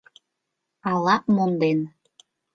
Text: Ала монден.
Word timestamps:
Ала 0.91 1.15
монден. 1.35 1.79